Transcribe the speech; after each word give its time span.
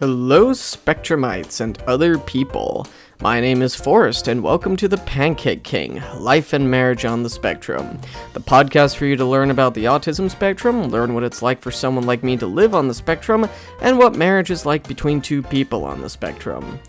Hello, 0.00 0.52
Spectrumites 0.52 1.60
and 1.60 1.76
other 1.82 2.16
people. 2.16 2.86
My 3.20 3.38
name 3.38 3.60
is 3.60 3.76
Forrest, 3.76 4.28
and 4.28 4.42
welcome 4.42 4.74
to 4.78 4.88
the 4.88 4.96
Pancake 4.96 5.62
King 5.62 6.02
Life 6.16 6.54
and 6.54 6.70
Marriage 6.70 7.04
on 7.04 7.22
the 7.22 7.28
Spectrum, 7.28 8.00
the 8.32 8.40
podcast 8.40 8.96
for 8.96 9.04
you 9.04 9.14
to 9.16 9.26
learn 9.26 9.50
about 9.50 9.74
the 9.74 9.84
autism 9.84 10.30
spectrum, 10.30 10.84
learn 10.84 11.12
what 11.12 11.22
it's 11.22 11.42
like 11.42 11.60
for 11.60 11.70
someone 11.70 12.06
like 12.06 12.24
me 12.24 12.38
to 12.38 12.46
live 12.46 12.74
on 12.74 12.88
the 12.88 12.94
spectrum, 12.94 13.46
and 13.82 13.98
what 13.98 14.16
marriage 14.16 14.50
is 14.50 14.64
like 14.64 14.88
between 14.88 15.20
two 15.20 15.42
people 15.42 15.84
on 15.84 16.00
the 16.00 16.08
spectrum. 16.08 16.80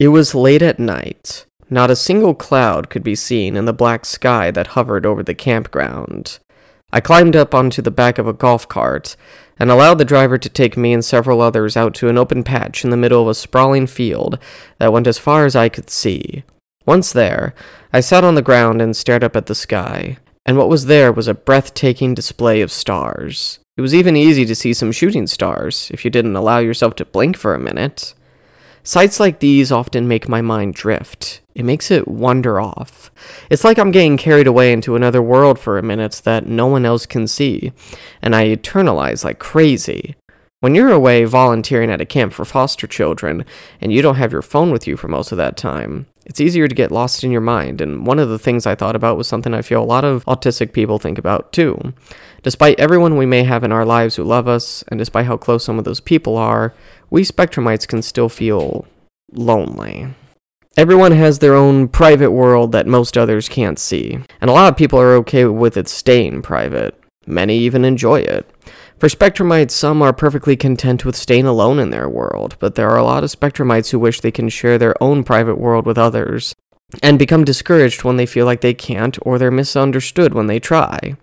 It 0.00 0.08
was 0.08 0.34
late 0.34 0.60
at 0.60 0.80
night. 0.80 1.46
Not 1.70 1.88
a 1.88 1.94
single 1.94 2.34
cloud 2.34 2.90
could 2.90 3.04
be 3.04 3.14
seen 3.14 3.56
in 3.56 3.66
the 3.66 3.72
black 3.72 4.06
sky 4.06 4.50
that 4.50 4.66
hovered 4.74 5.06
over 5.06 5.22
the 5.22 5.34
campground. 5.34 6.40
I 6.94 7.00
climbed 7.00 7.34
up 7.34 7.56
onto 7.56 7.82
the 7.82 7.90
back 7.90 8.18
of 8.18 8.28
a 8.28 8.32
golf 8.32 8.68
cart 8.68 9.16
and 9.58 9.68
allowed 9.68 9.98
the 9.98 10.04
driver 10.04 10.38
to 10.38 10.48
take 10.48 10.76
me 10.76 10.92
and 10.92 11.04
several 11.04 11.40
others 11.40 11.76
out 11.76 11.92
to 11.94 12.08
an 12.08 12.16
open 12.16 12.44
patch 12.44 12.84
in 12.84 12.90
the 12.90 12.96
middle 12.96 13.22
of 13.22 13.26
a 13.26 13.34
sprawling 13.34 13.88
field 13.88 14.38
that 14.78 14.92
went 14.92 15.08
as 15.08 15.18
far 15.18 15.44
as 15.44 15.56
I 15.56 15.68
could 15.68 15.90
see. 15.90 16.44
Once 16.86 17.12
there, 17.12 17.52
I 17.92 17.98
sat 17.98 18.22
on 18.22 18.36
the 18.36 18.42
ground 18.42 18.80
and 18.80 18.96
stared 18.96 19.24
up 19.24 19.34
at 19.34 19.46
the 19.46 19.56
sky, 19.56 20.18
and 20.46 20.56
what 20.56 20.68
was 20.68 20.86
there 20.86 21.10
was 21.10 21.26
a 21.26 21.34
breathtaking 21.34 22.14
display 22.14 22.60
of 22.60 22.70
stars. 22.70 23.58
It 23.76 23.80
was 23.80 23.92
even 23.92 24.14
easy 24.16 24.44
to 24.44 24.54
see 24.54 24.72
some 24.72 24.92
shooting 24.92 25.26
stars 25.26 25.90
if 25.92 26.04
you 26.04 26.12
didn't 26.12 26.36
allow 26.36 26.58
yourself 26.60 26.94
to 26.96 27.04
blink 27.04 27.36
for 27.36 27.56
a 27.56 27.60
minute. 27.60 28.14
Sights 28.84 29.18
like 29.18 29.40
these 29.40 29.72
often 29.72 30.06
make 30.06 30.28
my 30.28 30.40
mind 30.40 30.74
drift. 30.74 31.40
It 31.54 31.64
makes 31.64 31.90
it 31.90 32.08
wander 32.08 32.60
off. 32.60 33.12
It's 33.48 33.62
like 33.62 33.78
I'm 33.78 33.92
getting 33.92 34.16
carried 34.16 34.46
away 34.46 34.72
into 34.72 34.96
another 34.96 35.22
world 35.22 35.58
for 35.58 35.78
a 35.78 35.82
minute 35.82 36.20
that 36.24 36.46
no 36.46 36.66
one 36.66 36.84
else 36.84 37.06
can 37.06 37.28
see, 37.28 37.72
and 38.20 38.34
I 38.34 38.46
eternalize 38.48 39.24
like 39.24 39.38
crazy. 39.38 40.16
When 40.60 40.74
you're 40.74 40.90
away 40.90 41.24
volunteering 41.24 41.90
at 41.90 42.00
a 42.00 42.06
camp 42.06 42.32
for 42.32 42.44
foster 42.44 42.86
children, 42.86 43.44
and 43.80 43.92
you 43.92 44.02
don't 44.02 44.16
have 44.16 44.32
your 44.32 44.42
phone 44.42 44.70
with 44.70 44.86
you 44.86 44.96
for 44.96 45.08
most 45.08 45.30
of 45.30 45.38
that 45.38 45.56
time, 45.56 46.06
it's 46.24 46.40
easier 46.40 46.66
to 46.66 46.74
get 46.74 46.90
lost 46.90 47.22
in 47.22 47.30
your 47.30 47.42
mind, 47.42 47.80
and 47.80 48.06
one 48.06 48.18
of 48.18 48.30
the 48.30 48.38
things 48.38 48.66
I 48.66 48.74
thought 48.74 48.96
about 48.96 49.18
was 49.18 49.28
something 49.28 49.52
I 49.52 49.62
feel 49.62 49.82
a 49.82 49.84
lot 49.84 50.04
of 50.04 50.24
autistic 50.24 50.72
people 50.72 50.98
think 50.98 51.18
about 51.18 51.52
too. 51.52 51.92
Despite 52.42 52.80
everyone 52.80 53.16
we 53.18 53.26
may 53.26 53.44
have 53.44 53.62
in 53.62 53.72
our 53.72 53.84
lives 53.84 54.16
who 54.16 54.24
love 54.24 54.48
us, 54.48 54.82
and 54.88 54.98
despite 54.98 55.26
how 55.26 55.36
close 55.36 55.64
some 55.64 55.78
of 55.78 55.84
those 55.84 56.00
people 56.00 56.36
are, 56.36 56.74
we 57.10 57.22
Spectrumites 57.22 57.86
can 57.86 58.00
still 58.00 58.30
feel 58.30 58.86
lonely. 59.32 60.08
Everyone 60.76 61.12
has 61.12 61.38
their 61.38 61.54
own 61.54 61.86
private 61.86 62.32
world 62.32 62.72
that 62.72 62.88
most 62.88 63.16
others 63.16 63.48
can't 63.48 63.78
see, 63.78 64.18
and 64.40 64.50
a 64.50 64.52
lot 64.52 64.72
of 64.72 64.76
people 64.76 65.00
are 65.00 65.14
okay 65.14 65.44
with 65.44 65.76
it 65.76 65.86
staying 65.86 66.42
private. 66.42 67.00
Many 67.28 67.56
even 67.58 67.84
enjoy 67.84 68.20
it. 68.20 68.50
For 68.98 69.08
Spectrumites, 69.08 69.70
some 69.70 70.02
are 70.02 70.12
perfectly 70.12 70.56
content 70.56 71.04
with 71.04 71.14
staying 71.14 71.46
alone 71.46 71.78
in 71.78 71.90
their 71.90 72.08
world, 72.08 72.56
but 72.58 72.74
there 72.74 72.90
are 72.90 72.98
a 72.98 73.04
lot 73.04 73.22
of 73.22 73.30
Spectrumites 73.30 73.90
who 73.90 74.00
wish 74.00 74.20
they 74.20 74.32
can 74.32 74.48
share 74.48 74.76
their 74.76 75.00
own 75.00 75.22
private 75.22 75.58
world 75.58 75.86
with 75.86 75.96
others, 75.96 76.56
and 77.04 77.20
become 77.20 77.44
discouraged 77.44 78.02
when 78.02 78.16
they 78.16 78.26
feel 78.26 78.44
like 78.44 78.60
they 78.60 78.74
can't 78.74 79.16
or 79.22 79.38
they're 79.38 79.52
misunderstood 79.52 80.34
when 80.34 80.48
they 80.48 80.58
try. 80.58 81.14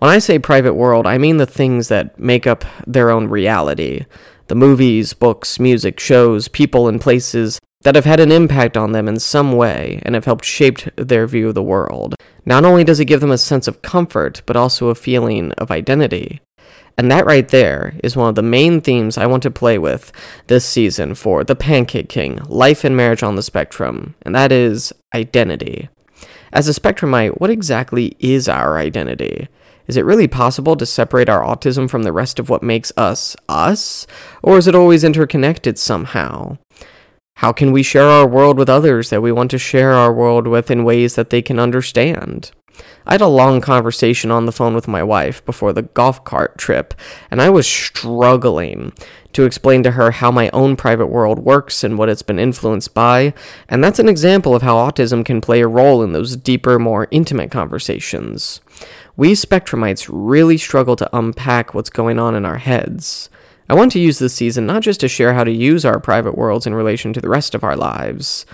When 0.00 0.10
I 0.10 0.18
say 0.18 0.38
private 0.38 0.74
world, 0.74 1.06
I 1.06 1.16
mean 1.16 1.38
the 1.38 1.46
things 1.46 1.88
that 1.88 2.18
make 2.18 2.46
up 2.46 2.62
their 2.86 3.10
own 3.10 3.28
reality 3.28 4.04
the 4.48 4.54
movies, 4.54 5.12
books, 5.12 5.60
music, 5.60 6.00
shows, 6.00 6.48
people, 6.48 6.88
and 6.88 7.00
places 7.00 7.58
that 7.82 7.94
have 7.94 8.04
had 8.04 8.20
an 8.20 8.32
impact 8.32 8.76
on 8.76 8.92
them 8.92 9.06
in 9.08 9.18
some 9.18 9.52
way 9.52 10.00
and 10.04 10.14
have 10.14 10.24
helped 10.24 10.44
shape 10.44 10.78
their 10.96 11.26
view 11.26 11.48
of 11.48 11.54
the 11.54 11.62
world. 11.62 12.14
Not 12.44 12.64
only 12.64 12.84
does 12.84 12.98
it 13.00 13.04
give 13.04 13.20
them 13.20 13.30
a 13.30 13.38
sense 13.38 13.68
of 13.68 13.82
comfort, 13.82 14.42
but 14.46 14.56
also 14.56 14.88
a 14.88 14.94
feeling 14.94 15.52
of 15.52 15.70
identity. 15.70 16.40
And 16.96 17.10
that 17.12 17.26
right 17.26 17.46
there 17.46 17.94
is 18.02 18.16
one 18.16 18.28
of 18.28 18.34
the 18.34 18.42
main 18.42 18.80
themes 18.80 19.16
I 19.16 19.26
want 19.26 19.44
to 19.44 19.50
play 19.52 19.78
with 19.78 20.10
this 20.48 20.64
season 20.64 21.14
for 21.14 21.44
The 21.44 21.54
Pancake 21.54 22.08
King 22.08 22.40
Life 22.48 22.82
and 22.82 22.96
Marriage 22.96 23.22
on 23.22 23.36
the 23.36 23.42
Spectrum, 23.42 24.16
and 24.22 24.34
that 24.34 24.50
is 24.50 24.92
identity. 25.14 25.88
As 26.52 26.66
a 26.66 26.72
Spectrumite, 26.72 27.40
what 27.40 27.50
exactly 27.50 28.16
is 28.18 28.48
our 28.48 28.78
identity? 28.78 29.46
Is 29.86 29.96
it 29.96 30.04
really 30.04 30.26
possible 30.26 30.76
to 30.76 30.84
separate 30.84 31.28
our 31.28 31.42
autism 31.42 31.88
from 31.88 32.02
the 32.02 32.12
rest 32.12 32.40
of 32.40 32.50
what 32.50 32.62
makes 32.64 32.92
us 32.96 33.36
us? 33.48 34.06
Or 34.42 34.58
is 34.58 34.66
it 34.66 34.74
always 34.74 35.04
interconnected 35.04 35.78
somehow? 35.78 36.58
How 37.38 37.52
can 37.52 37.70
we 37.70 37.84
share 37.84 38.02
our 38.02 38.26
world 38.26 38.58
with 38.58 38.68
others 38.68 39.10
that 39.10 39.22
we 39.22 39.30
want 39.30 39.52
to 39.52 39.58
share 39.58 39.92
our 39.92 40.12
world 40.12 40.48
with 40.48 40.72
in 40.72 40.82
ways 40.82 41.14
that 41.14 41.30
they 41.30 41.40
can 41.40 41.60
understand? 41.60 42.50
I 43.06 43.12
had 43.12 43.20
a 43.20 43.28
long 43.28 43.60
conversation 43.60 44.32
on 44.32 44.44
the 44.44 44.50
phone 44.50 44.74
with 44.74 44.88
my 44.88 45.04
wife 45.04 45.44
before 45.44 45.72
the 45.72 45.82
golf 45.82 46.24
cart 46.24 46.58
trip, 46.58 46.94
and 47.30 47.40
I 47.40 47.48
was 47.48 47.64
struggling 47.64 48.92
to 49.34 49.44
explain 49.44 49.84
to 49.84 49.92
her 49.92 50.10
how 50.10 50.32
my 50.32 50.50
own 50.50 50.74
private 50.74 51.06
world 51.06 51.38
works 51.38 51.84
and 51.84 51.96
what 51.96 52.08
it's 52.08 52.22
been 52.22 52.40
influenced 52.40 52.92
by, 52.92 53.32
and 53.68 53.84
that's 53.84 54.00
an 54.00 54.08
example 54.08 54.56
of 54.56 54.62
how 54.62 54.74
autism 54.74 55.24
can 55.24 55.40
play 55.40 55.60
a 55.60 55.68
role 55.68 56.02
in 56.02 56.10
those 56.10 56.34
deeper, 56.34 56.76
more 56.76 57.06
intimate 57.12 57.52
conversations. 57.52 58.60
We 59.16 59.34
Spectrumites 59.34 60.10
really 60.12 60.58
struggle 60.58 60.96
to 60.96 61.16
unpack 61.16 61.72
what's 61.72 61.88
going 61.88 62.18
on 62.18 62.34
in 62.34 62.44
our 62.44 62.58
heads. 62.58 63.30
I 63.70 63.74
want 63.74 63.92
to 63.92 64.00
use 64.00 64.18
this 64.18 64.34
season 64.34 64.64
not 64.64 64.82
just 64.82 65.00
to 65.00 65.08
share 65.08 65.34
how 65.34 65.44
to 65.44 65.52
use 65.52 65.84
our 65.84 66.00
private 66.00 66.38
worlds 66.38 66.66
in 66.66 66.74
relation 66.74 67.12
to 67.12 67.20
the 67.20 67.28
rest 67.28 67.54
of 67.54 67.62
our 67.62 67.76
lives, 67.76 68.46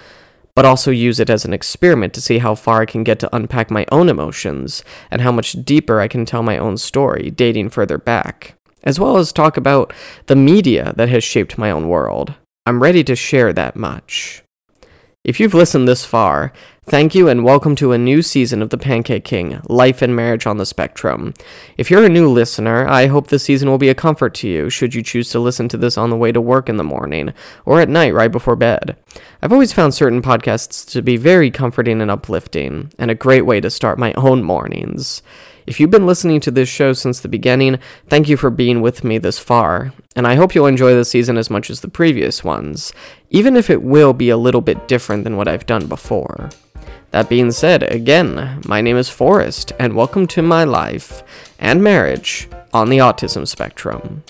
but 0.56 0.64
also 0.64 0.90
use 0.90 1.20
it 1.20 1.30
as 1.30 1.44
an 1.44 1.52
experiment 1.52 2.14
to 2.14 2.20
see 2.20 2.38
how 2.38 2.54
far 2.54 2.82
I 2.82 2.86
can 2.86 3.04
get 3.04 3.20
to 3.20 3.34
unpack 3.34 3.70
my 3.70 3.86
own 3.92 4.08
emotions 4.08 4.84
and 5.10 5.22
how 5.22 5.32
much 5.32 5.52
deeper 5.64 6.00
I 6.00 6.08
can 6.08 6.24
tell 6.24 6.42
my 6.42 6.58
own 6.58 6.76
story, 6.76 7.30
dating 7.30 7.70
further 7.70 7.98
back, 7.98 8.56
as 8.82 9.00
well 9.00 9.16
as 9.16 9.32
talk 9.32 9.56
about 9.56 9.92
the 10.26 10.36
media 10.36 10.92
that 10.96 11.08
has 11.08 11.24
shaped 11.24 11.58
my 11.58 11.70
own 11.70 11.88
world. 11.88 12.34
I'm 12.66 12.82
ready 12.82 13.04
to 13.04 13.16
share 13.16 13.52
that 13.52 13.76
much. 13.76 14.43
If 15.24 15.40
you've 15.40 15.54
listened 15.54 15.88
this 15.88 16.04
far, 16.04 16.52
thank 16.84 17.14
you 17.14 17.30
and 17.30 17.44
welcome 17.44 17.74
to 17.76 17.92
a 17.92 17.98
new 17.98 18.20
season 18.20 18.60
of 18.60 18.68
The 18.68 18.76
Pancake 18.76 19.24
King 19.24 19.58
Life 19.70 20.02
and 20.02 20.14
Marriage 20.14 20.46
on 20.46 20.58
the 20.58 20.66
Spectrum. 20.66 21.32
If 21.78 21.90
you're 21.90 22.04
a 22.04 22.10
new 22.10 22.28
listener, 22.28 22.86
I 22.86 23.06
hope 23.06 23.28
this 23.28 23.44
season 23.44 23.70
will 23.70 23.78
be 23.78 23.88
a 23.88 23.94
comfort 23.94 24.34
to 24.34 24.48
you 24.48 24.68
should 24.68 24.94
you 24.94 25.02
choose 25.02 25.30
to 25.30 25.40
listen 25.40 25.66
to 25.68 25.78
this 25.78 25.96
on 25.96 26.10
the 26.10 26.16
way 26.16 26.30
to 26.30 26.42
work 26.42 26.68
in 26.68 26.76
the 26.76 26.84
morning 26.84 27.32
or 27.64 27.80
at 27.80 27.88
night 27.88 28.12
right 28.12 28.30
before 28.30 28.54
bed. 28.54 28.98
I've 29.40 29.52
always 29.52 29.72
found 29.72 29.94
certain 29.94 30.20
podcasts 30.20 30.86
to 30.90 31.00
be 31.00 31.16
very 31.16 31.50
comforting 31.50 32.02
and 32.02 32.10
uplifting, 32.10 32.92
and 32.98 33.10
a 33.10 33.14
great 33.14 33.46
way 33.46 33.62
to 33.62 33.70
start 33.70 33.98
my 33.98 34.12
own 34.18 34.42
mornings. 34.42 35.22
If 35.66 35.80
you've 35.80 35.90
been 35.90 36.06
listening 36.06 36.40
to 36.40 36.50
this 36.50 36.68
show 36.68 36.92
since 36.92 37.20
the 37.20 37.28
beginning, 37.28 37.78
thank 38.08 38.28
you 38.28 38.36
for 38.36 38.50
being 38.50 38.82
with 38.82 39.02
me 39.02 39.16
this 39.16 39.38
far, 39.38 39.94
and 40.14 40.26
I 40.26 40.34
hope 40.34 40.54
you'll 40.54 40.66
enjoy 40.66 40.94
this 40.94 41.08
season 41.08 41.38
as 41.38 41.48
much 41.48 41.70
as 41.70 41.80
the 41.80 41.88
previous 41.88 42.44
ones, 42.44 42.92
even 43.34 43.56
if 43.56 43.68
it 43.68 43.82
will 43.82 44.12
be 44.12 44.30
a 44.30 44.36
little 44.36 44.60
bit 44.60 44.86
different 44.86 45.24
than 45.24 45.36
what 45.36 45.48
I've 45.48 45.66
done 45.66 45.88
before. 45.88 46.50
That 47.10 47.28
being 47.28 47.50
said, 47.50 47.82
again, 47.82 48.60
my 48.64 48.80
name 48.80 48.96
is 48.96 49.10
Forrest, 49.10 49.72
and 49.76 49.96
welcome 49.96 50.28
to 50.28 50.40
my 50.40 50.62
life 50.62 51.24
and 51.58 51.82
marriage 51.82 52.48
on 52.72 52.90
the 52.90 52.98
autism 52.98 53.48
spectrum. 53.48 54.22